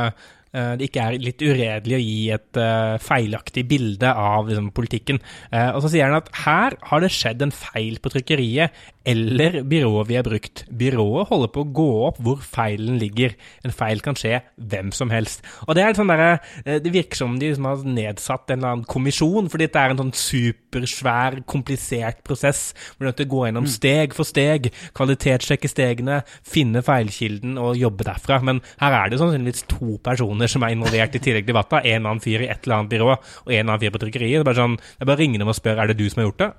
[0.52, 5.20] det ikke er litt uredelig å gi et uh, feilaktig bilde av liksom, politikken.
[5.52, 9.62] Uh, og så sier han at her har det skjedd en feil på trykkeriet eller
[9.64, 10.64] byrået vi har brukt.
[10.68, 13.32] Byrået holder på å gå opp hvor feilen ligger.
[13.64, 15.44] En feil kan skje hvem som helst.
[15.66, 16.42] Og Det er sånn der,
[16.84, 20.02] det virker som de liksom, har nedsatt en eller annen kommisjon, fordi det er en
[20.02, 22.74] sånn supersvær, komplisert prosess.
[22.96, 23.72] Hvor du er nødt til å gå gjennom mm.
[23.72, 28.42] steg for steg, kvalitetssjekke stegene, finne feilkilden og jobbe derfra.
[28.44, 31.82] Men her er det sannsynligvis to personer personer som er involvert i tillegg til Vatta.
[31.82, 34.38] En annen fyr i et eller annet byrå, og en annen fyr på trykkeriet.
[34.38, 36.22] Det er bare sånn, det er bare ringer dem og spør er det du som
[36.22, 36.52] har gjort det.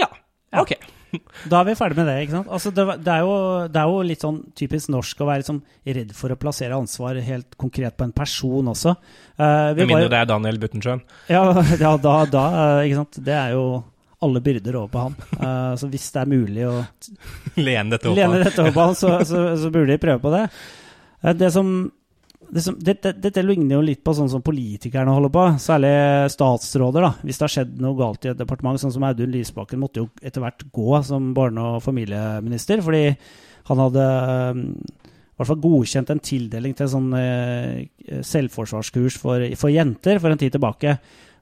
[0.00, 0.08] Ja.
[0.52, 0.64] ja.
[0.64, 0.74] Ok.
[1.44, 2.12] Da er vi ferdig med det.
[2.24, 2.46] ikke sant?
[2.48, 3.32] Altså, det, det, er jo,
[3.68, 7.18] det, er jo, litt sånn typisk norsk å være liksom redd for å plassere ansvar
[7.20, 8.94] helt konkret på en person også.
[9.36, 11.02] Uh, Med mindre det er Daniel Buttensjøen.
[11.28, 11.42] Ja,
[11.84, 12.46] ja da, da,
[12.86, 13.20] ikke sant.
[13.28, 13.66] Det er jo
[14.24, 15.18] alle byrder over på han.
[15.36, 16.78] Uh, så hvis det er mulig å
[17.60, 20.46] lene dette over på han, så, så, så, burde de prøve på det.
[21.20, 21.74] Uh, det som
[22.52, 25.92] det dette, dette, ligner jo litt på sånn som politikerne holder på, særlig
[26.34, 27.06] statsråder.
[27.06, 27.12] da.
[27.24, 30.10] Hvis det har skjedd noe galt i et departement, sånn som Audun Lysbakken måtte jo
[30.20, 33.06] etter hvert gå som barne- og familieminister, fordi
[33.70, 40.20] han hadde i hvert fall godkjent en tildeling til sånn eh, selvforsvarskurs for, for, jenter
[40.20, 40.98] for en tid tilbake.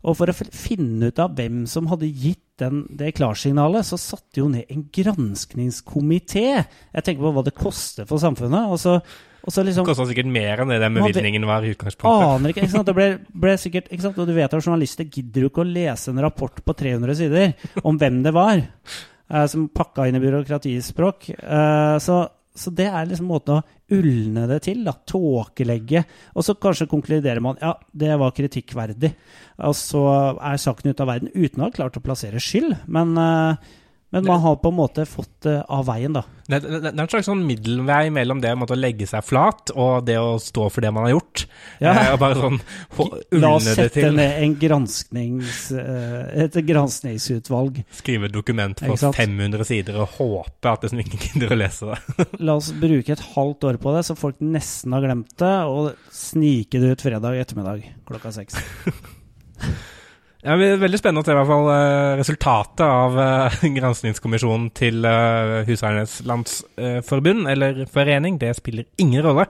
[0.06, 4.44] Og for å finne ut av hvem som hadde gitt den, det klarsignalet, så satte
[4.44, 6.46] jo ned en granskningskomité.
[6.94, 8.70] Jeg tenker på hva det koster for samfunnet.
[8.70, 9.00] og så
[9.40, 12.26] Liksom, det kosta sikkert mer enn det den bevilgningen var i utgangspunktet.
[12.28, 12.88] Aner ikke, ikke sant?
[12.90, 13.06] Det ble,
[13.44, 14.18] ble sikkert, ikke sant?
[14.20, 17.86] Og du vet at journalister gidder jo ikke å lese en rapport på 300 sider
[17.86, 21.30] om hvem det var, eh, som pakka inn i byråkratispråk.
[21.40, 22.20] Eh, så,
[22.52, 24.94] så, det er liksom måten å ulne det til, da.
[25.08, 26.04] Tåkelegge.
[26.36, 29.14] Og så kanskje konkluderer man ja, det var kritikkverdig.
[29.66, 30.04] Og så
[30.36, 32.76] er saken ute av verden uten å ha klart å plassere skyld.
[32.92, 33.72] Men uh,
[34.10, 36.24] men man har på en måte fått det av veien, da.
[36.50, 40.02] Det, det, det, er en slags sånn middelvei mellom det å legge seg flat og
[40.08, 41.44] det å stå for det man har gjort.
[41.78, 41.92] Ja.
[41.94, 42.58] Eh, bare sånn
[43.38, 47.84] La oss sette ned en gransknings, eh, et granskningsutvalg.
[48.00, 51.92] Skrive et dokument på 500 sider og håpe at det som ingen gidder å lese
[51.92, 52.26] det.
[52.50, 55.94] La oss bruke et halvt år på det, så folk nesten har glemt det, og
[56.10, 58.58] snike det ut fredag ettermiddag klokka seks.
[60.40, 64.70] Ja, det er veldig spennende å se i hvert fall uh, resultatet av uh, granskningskommisjonen
[64.76, 68.38] til uh, Huseiernes Landsforbund, eller forening.
[68.40, 69.44] Det spiller ingen rolle.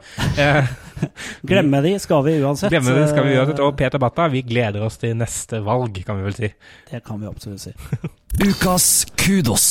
[1.51, 2.75] glemme de skal vi uansett.
[2.75, 3.63] Glemme de skal vi uansett.
[3.63, 6.51] Og Peter Batta, vi gleder oss til neste valg, kan vi vel si.
[6.91, 7.75] Det kan vi absolutt si.
[8.49, 9.69] Ukas kudos.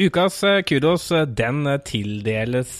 [0.00, 2.78] Ukas kudos, den tildeles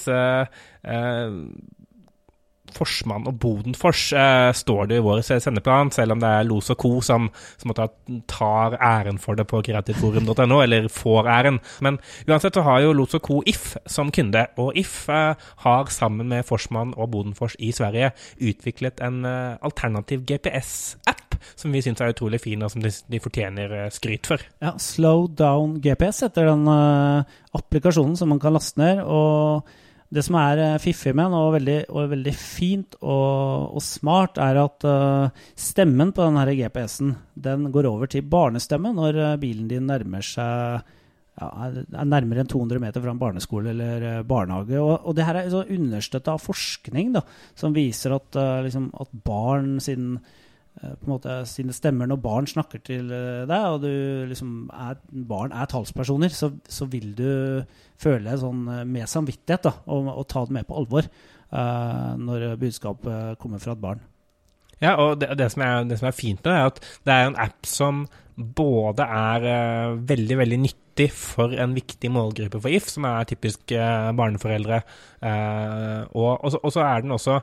[2.74, 6.78] Forsmann og Bodenfors eh, står det i vår sendeplan, selv om det er Los og
[6.80, 6.92] Co.
[7.04, 7.28] som,
[7.60, 11.60] som tar æren for det på kreativforum.no, eller får æren.
[11.80, 13.40] Men uansett så har jo Los og Co.
[13.46, 19.02] If som kunde, og If eh, har sammen med Forsmann og Bodenfors i Sverige utviklet
[19.04, 23.76] en eh, alternativ GPS-app som vi syns er utrolig fin, og som de, de fortjener
[23.76, 24.42] eh, skryt for.
[24.62, 27.24] Ja, Slow Down GPS heter den uh,
[27.56, 29.02] applikasjonen som man kan laste ned.
[29.04, 29.68] og
[30.10, 34.40] det som er eh, fiffig med den, og veldig, og veldig fint og, og, smart,
[34.42, 39.68] er at uh, stemmen på denne GPS-en den går over til barnestemme når uh, bilen
[39.70, 40.82] din nærmer seg
[41.40, 44.76] ja, er nærmere enn 200 meter fra en barneskole eller barnehage.
[44.82, 47.22] Og, og, det her er understøtta av forskning da,
[47.56, 52.46] som viser at, liksom, at barn sin Eh, på en måte sine stemmer når barn
[52.48, 57.26] snakker til eh, deg, og du liksom er, barn er talspersoner, så, så, vil du
[58.00, 62.54] føle sånn eh, med samvittighet da, og, og ta det med på alvor uh, når
[62.60, 64.00] budskapet kommer fra et barn.
[64.80, 67.16] Ja, og det, det, som er, det, som er, fint med det, er at det
[67.16, 68.06] er en app som
[68.40, 73.74] både er uh, veldig, veldig nyttig for en viktig målgruppe for If, som er typisk
[73.74, 74.80] uh, barneforeldre,
[75.26, 77.40] uh, og, og, så er den også,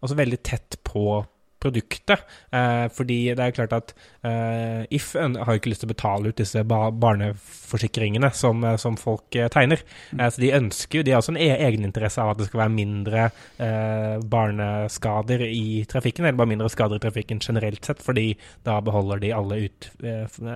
[0.00, 1.18] også veldig tett på
[1.60, 2.24] produktet.
[2.52, 3.94] Eh, fordi det er klart at
[4.26, 9.36] eh, If har ikke lyst til å betale ut disse barneforsikringene som, eh, som folk
[9.36, 9.82] eh, tegner.
[10.16, 12.64] Eh, så de ønsker jo, de har også en e egeninteresse av at det skal
[12.64, 13.26] være mindre
[13.60, 18.32] eh, barneskader i trafikken, eller bare mindre skader i trafikken generelt sett, fordi
[18.66, 19.90] da beholder de alle, ut,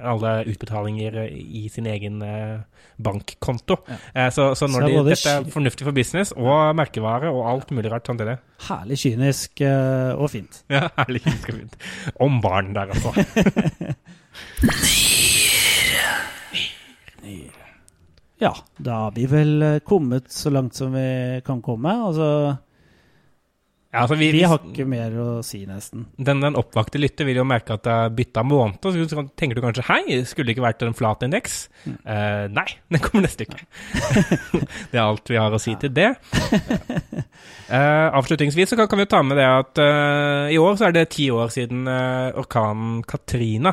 [0.00, 2.20] alle utbetalinger i sin egen
[3.04, 3.78] bankkonto.
[3.88, 4.30] Ja.
[4.30, 7.92] så, så, når så de, dette er fornuftig for business og merkevare og alt mulig
[7.92, 8.36] rart samtidig.
[8.68, 10.62] Herlig kynisk og fint.
[10.72, 11.76] Ja, og.
[12.20, 13.12] Om barn der, altså.
[18.38, 21.94] ja, da har vi vel kommet så langt som vi kan komme.
[22.08, 22.28] Altså
[23.94, 26.08] ja, altså vi, vi, har ikke mer å si, nesten.
[26.18, 28.80] Den, den oppvakte lytter vil jo merke at det er bytta måned.
[28.82, 31.68] Og så tenker du kanskje hei, skulle det ikke vært en flat indeks?
[31.84, 31.98] Mm.
[32.02, 33.62] Uh, nei, den kommer neste uke.
[34.90, 35.78] det er alt vi har å si ja.
[35.84, 36.08] til det.
[37.70, 40.96] Uh, avslutningsvis så kan, kan, vi ta med det at uh, i år så er
[40.98, 43.70] det ti år siden orkanen Katrina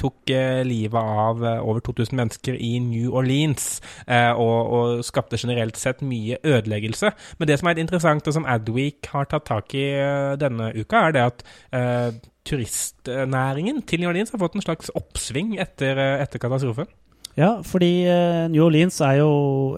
[0.00, 0.30] tok
[0.66, 7.12] livet av over 2000 mennesker i New Orleans, og, og skapte generelt sett mye ødeleggelse.
[7.38, 11.06] Men det som er interessant, og som Adweek har tatt tak i eh, denne uka,
[11.06, 12.10] er det at eh,
[12.44, 16.90] turistnæringen til New Orleans har fått en slags oppsving etter, eh, etter katastrofen.
[17.34, 18.06] Ja, fordi
[18.52, 19.30] New Orleans er jo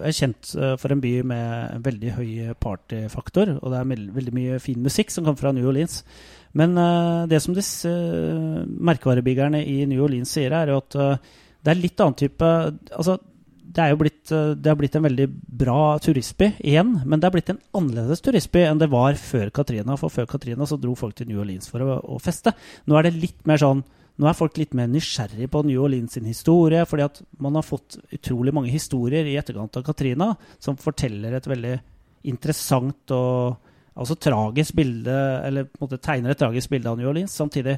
[0.05, 2.27] er kjent for en by med veldig høy
[2.61, 3.55] partyfaktor.
[3.57, 6.03] Og det er veldig mye fin musikk som kommer fra New Orleans.
[6.53, 6.77] Men
[7.25, 10.99] det som disse merkevarebyggerne i New Orleans sier, er jo at
[11.65, 13.17] det er litt annen type Altså,
[13.67, 15.27] det, er jo blitt, eh, det har blitt en veldig
[15.63, 19.97] bra turistby igjen, men det har blitt en annerledes turistby enn det var før Katrina.
[19.99, 22.55] For før Katrina så dro folk til New Orleans for å, å feste.
[22.87, 23.83] Nå er det litt mer sånn
[24.17, 27.65] nå er folk litt mer nysgjerrig på New Orleans sin historie, fordi at man har
[27.65, 31.75] fått utrolig mange historier i etterkant av Katrina som forteller et veldig
[32.31, 33.59] interessant og
[33.97, 35.13] altså tragisk bilde,
[35.45, 37.33] eller på en måte tegner et tragisk bilde av New Orleans.
[37.37, 37.77] Samtidig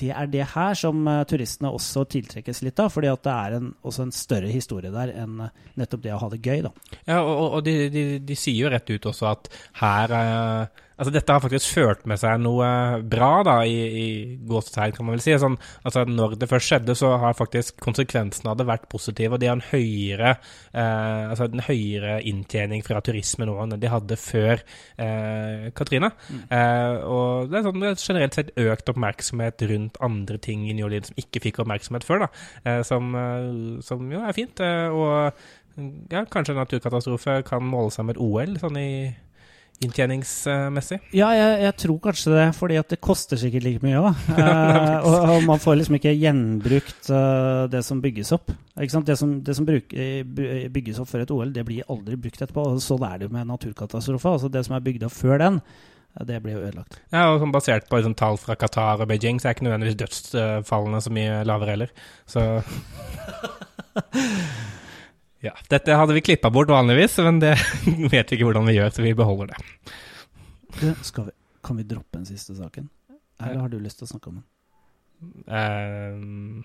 [0.00, 2.90] det er det her som uh, turistene også tiltrekkes litt av.
[2.94, 6.20] fordi at det er en, også en større historie der enn uh, nettopp det å
[6.22, 6.62] ha det gøy.
[6.66, 6.72] da.
[7.04, 9.50] Ja, og, og de, de, de, sier jo rett ut også at
[9.82, 12.66] her uh, Altså, dette har faktisk ført med seg noe
[13.08, 14.08] bra, da, i, i
[14.48, 15.32] gåsetegn, kan man vel si.
[15.40, 15.56] Sånn,
[15.88, 19.36] altså, når det først skjedde, så har faktisk konsekvensene av det vært positive.
[19.36, 20.34] Og de har en høyere,
[20.74, 26.12] eh, altså en høyere inntjening fra turisme nå enn de hadde før eh, Katrina.
[26.28, 26.42] Mm.
[26.58, 30.90] Eh, og det er, sånn, er generelt sett økt oppmerksomhet rundt andre ting i New
[30.90, 32.30] Orleans som ikke fikk oppmerksomhet før, da.
[32.64, 34.60] Eh, som, eh, som, jo er fint.
[34.60, 38.92] Eh, og ja, kanskje en naturkatastrofe kan måle seg med et OL sånn i
[39.80, 40.98] inntjeningsmessig?
[41.16, 44.26] Ja, jeg, jeg, tror kanskje det, fordi at det koster sikkert like mye òg.
[44.36, 48.52] uh, og, og, man får liksom ikke gjenbrukt uh, det som bygges opp.
[48.80, 49.92] Det som, det som bruk,
[50.72, 52.66] bygges opp før et OL, det blir aldri brukt etterpå.
[52.74, 54.36] og Sånn er det jo med naturkatastrofer.
[54.36, 55.60] Altså det som er bygd opp før den,
[56.26, 56.98] det blir jo ødelagt.
[57.14, 60.00] Ja, og sånn Basert på liksom, tall fra Qatar og Beijing, så er ikke nødvendigvis
[60.00, 61.96] dødsfallene så mye lavere heller.
[62.28, 62.44] Så
[65.40, 67.54] Ja, Dette hadde vi klippa bort vanligvis, men det
[68.12, 69.60] vet vi ikke hvordan vi gjør, så vi beholder det.
[70.76, 71.30] Du, vi,
[71.64, 72.90] kan vi droppe den siste saken?
[73.40, 74.46] Eller har du lyst til å snakke om den?
[75.20, 76.62] Um.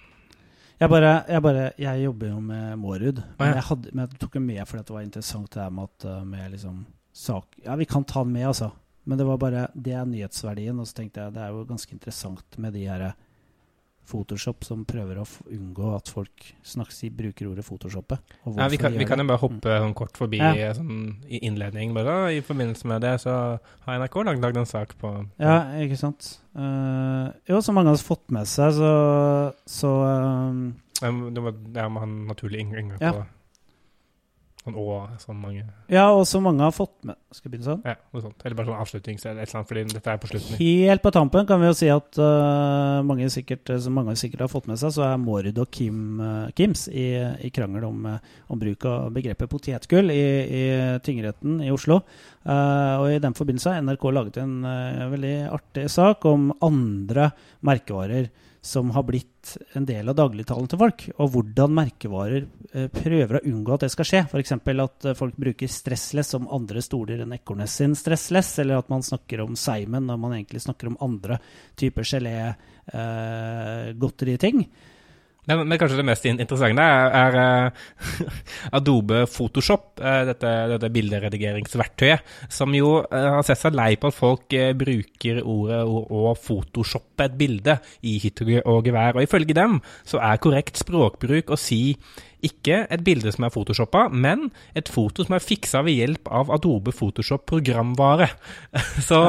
[0.79, 3.19] jeg bare, jeg bare Jeg jobber jo med Mårud.
[3.39, 6.05] Men, jeg hadde, men jeg tok den med fordi det var interessant det med at
[6.07, 6.77] eh, med liksom
[7.15, 8.69] sak Ja, vi kan ta den med, altså.
[9.03, 10.79] Men det var bare Det er nyhetsverdien.
[10.79, 13.07] Og så tenkte jeg det er jo ganske interessant med de her
[14.05, 18.19] Photoshop som prøver å unngå at folk snakker, bruker ordet Photoshoppe.
[18.45, 19.85] Ja, vi kan, vi kan jo bare hoppe mm.
[19.85, 20.71] Sånn kort forbi ja.
[20.77, 21.93] sånn, i innledning.
[21.97, 22.33] Bare.
[22.37, 23.35] I forbindelse med det så
[23.85, 26.35] har NRK lagd en sak på, på, Ja, ikke sant.
[26.55, 28.91] Uh, jo, som mange har fått med seg, så,
[29.67, 30.67] så um,
[31.35, 33.25] Det var han naturlig inngang på ja.
[34.65, 35.61] Sånn og sånn mange
[35.93, 37.83] Ja, og så mange har fått med Skal vi begynne sånn?
[37.85, 38.39] Ja, noe sånt.
[38.41, 40.57] Eller bare sånn avslutnings eller et eller annet, fordi dette er på slutten.
[40.57, 44.49] Helt på tampen kan vi jo si at uh, mange, sikkert, som mange sikkert har
[44.49, 47.05] fått med seg, så er Mårud og Kim, uh, Kims i,
[47.45, 50.63] i, krangel om, uh, om, bruk av begrepet potetgull i, i
[51.05, 51.99] tingretten i Oslo.
[52.45, 54.55] og i den forbindelse har NRK laget en
[55.11, 57.31] veldig artig sak om andre
[57.65, 58.29] merkevarer
[58.65, 63.43] som har blitt en del av dagligtalen til folk, og hvordan merkevarer eh, prøver å
[63.45, 64.21] unngå at det skal skje.
[64.25, 64.55] F.eks.
[64.57, 69.05] at eh, folk bruker stressless som andre stoler enn Ekornes sin stressless, eller at man
[69.05, 71.37] snakker om Seimen når man egentlig snakker om andre
[71.77, 72.35] typer gelé,
[72.89, 73.93] eh.
[75.49, 78.29] Men, men kanskje det mest interessante er, er eh,
[78.77, 84.17] Adobe Photoshop, eh, dette, dette bilderedigeringsverktøyet, som jo eh, har sett seg lei på at
[84.17, 89.17] folk bruker ordet å, photoshoppe et bilde i hytt og gevær.
[89.17, 91.95] Og ifølge dem så er korrekt språkbruk å si
[92.45, 96.51] ikke et bilde som er photoshoppa, men et foto som er fiksa ved hjelp av
[96.55, 98.29] Adobe Photoshop programvare.
[99.07, 99.21] Så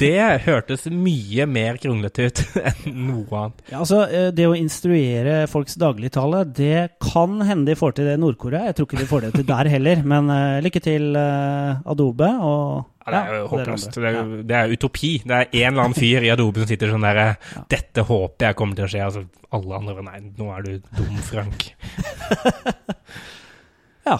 [0.00, 3.64] det hørtes mye mer kronglete ut enn noe annet.
[3.70, 8.16] Ja, altså, eh, Det å instruere folks dagligtale, det kan hende de får til det
[8.18, 8.68] i Nord-Korea.
[8.68, 12.30] Jeg tror ikke de får det til der heller, men eh, lykke til, eh, Adobe.
[12.40, 12.90] og...
[13.04, 13.90] Ja, det er jo håpløst.
[14.00, 15.10] Det er, jo- det er utopi.
[15.24, 17.26] Det er en eller annen fyr i Adobe som sitter sånn derre
[17.68, 19.02] Dette håper jeg kommer til å skje.
[19.04, 21.68] Altså, alle andre Nei, nå er du dum, Frank.
[24.04, 24.18] Ja.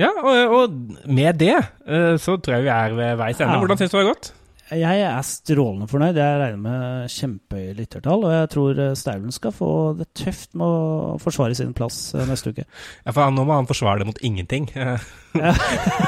[0.00, 3.58] Ja, og, og med det eh, så tror jeg vi er ved veis ende.
[3.60, 4.30] Hvordan syns du det har gått?
[4.72, 6.16] Jeg er strålende fornøyd.
[6.16, 8.24] Jeg regner med kjempehøye lyttertall.
[8.24, 12.24] Og jeg tror eh, Staulen skal få det tøft med å forsvare sin plass eh,
[12.26, 12.64] neste uke.
[13.04, 14.70] Ja, for Nå må han forsvare det mot ingenting.
[14.74, 14.96] Ja.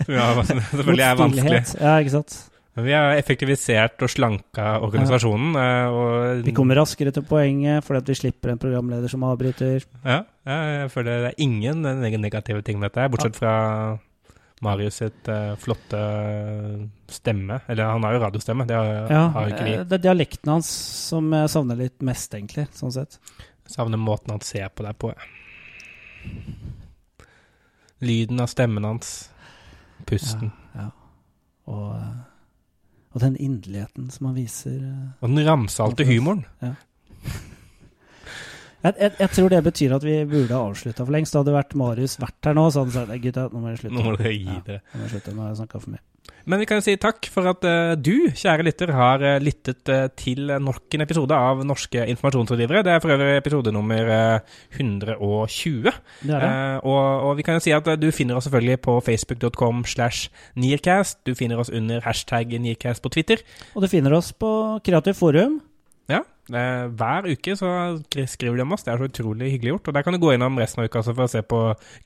[0.04, 1.60] Som ja, selvfølgelig er vanskelig.
[1.80, 2.38] Ja, ikke sant.
[2.80, 5.56] Vi har effektivisert og slanka organisasjonen.
[5.58, 5.88] Ja.
[5.90, 9.82] Og, Vi kommer raskere til poenget fordi at vi slipper en programleder som avbryter.
[10.06, 11.82] Ja, jeg føler det er ingen
[12.22, 13.98] negative ting med dette, bortsett fra
[14.62, 15.98] Marius sitt uh, flotte
[17.10, 17.58] stemme.
[17.66, 19.74] Eller han har jo radiostemme, det har, Ja, har ikke vi.
[19.78, 20.68] eh, Det er dialekten hans
[21.08, 22.66] som jeg savner litt mest, egentlig.
[22.76, 23.18] sånn sett.
[23.70, 25.12] Savner måten han ser på deg på.
[28.00, 29.30] Lyden av stemmen hans.
[30.06, 30.52] Pusten.
[30.74, 30.90] Ja, ja.
[31.70, 32.16] Og, eh,
[33.14, 34.76] og den inderligheten som han viser.
[34.78, 35.08] eh.
[35.20, 36.44] Og den ramsalte humoren.
[38.82, 41.34] Jeg, jeg, jeg tror det betyr at vi burde ha avslutta for lengst.
[41.36, 43.78] Hadde vært Marius vært her nå, så hadde han sagt "Nei, gutta, nå må jeg
[43.82, 43.94] slutte.
[43.98, 46.04] Nå må dere gi Ja, nå må jeg slutte, nå har jeg snakka for mye.
[46.50, 49.90] Men vi kan jo si takk for at eh, du, kjære lytter, har eh, lyttet
[49.92, 52.84] eh, til nok en episode av Norske informasjonsrådgivere.
[52.86, 55.90] Det er for øvrig episode nummer eh, 120.
[56.22, 56.52] Det er det.
[56.84, 61.20] Og, og vi kan jo si at du finner oss selvfølgelig på facebook.com slash nearcast.
[61.26, 63.42] Du finner oss under hashtag nearcast på Twitter.
[63.74, 64.52] Og du finner oss på
[64.84, 65.60] Kreativt forum.
[66.10, 66.20] Ja,
[66.50, 67.68] eh, hver uke så
[68.10, 68.82] skriver de om oss.
[68.82, 69.88] Det er så utrolig hyggelig gjort.
[69.90, 71.60] Og der kan du gå innom resten av uka for å se på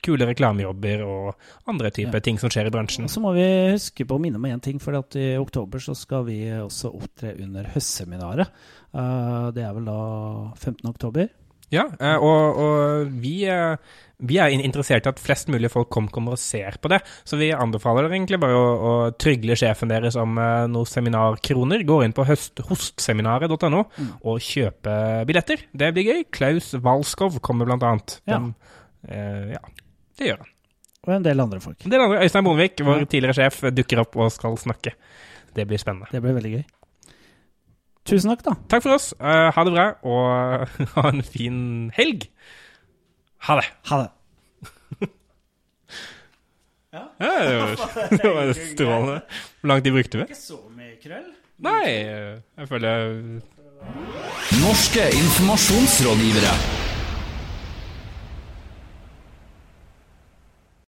[0.05, 1.33] kule reklamejobber og
[1.71, 2.25] andre typer Ja.
[2.27, 3.07] ting som skjer i bransjen.
[3.09, 5.95] Og så må vi huske på å minne om én ting, for i oktober så
[5.97, 8.47] skal vi også opptre under høstseminaret.
[8.93, 10.89] Eh, det er vel da 15.
[10.93, 11.29] oktober.
[11.73, 13.75] Ja, eh, og, og vi, eh,
[14.25, 16.99] vi er interessert i at flest mulig folk kom, kommer og ser på det.
[17.27, 21.83] Så vi anbefaler dere egentlig bare å, å trygle sjefen deres om eh, noen seminarkroner.
[21.89, 24.11] Gå inn på hostseminaret.no Mm.
[24.27, 24.93] og kjøpe
[25.27, 25.65] billetter.
[25.73, 26.23] Det blir gøy.
[26.33, 28.19] Klaus Walskov kommer blant annet.
[28.29, 28.37] Ja.
[28.39, 28.53] Den,
[29.09, 29.61] eh, ja,
[30.19, 30.51] det gjør han.
[31.05, 31.77] Og en del andre folk.
[31.85, 34.95] En del andre, Øystein Bonvik, vår tidligere sjef, dukker opp og skal snakke.
[35.55, 36.07] Det blir spennende.
[36.11, 36.63] Det blir veldig gøy.
[38.05, 38.53] Tusen takk, da.
[38.69, 39.13] Takk for oss.
[39.17, 41.57] Uh, ha det bra, og ha en fin
[41.97, 42.27] helg.
[43.47, 43.65] Ha det.
[43.89, 44.11] Ha det.
[46.95, 47.75] Ja, det var,
[48.21, 49.19] det var strålende.
[49.61, 50.29] Hvor lang tid brukte vi?
[50.29, 51.27] Ikke så mye krøll.
[51.65, 53.13] Nei, jeg føler
[54.61, 56.84] Norske informasjonsrådgivere.